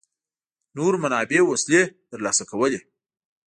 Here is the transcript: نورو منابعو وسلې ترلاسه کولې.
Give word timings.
نورو 0.77 0.97
منابعو 1.03 1.45
وسلې 1.51 1.81
ترلاسه 2.11 2.43
کولې. 2.51 2.79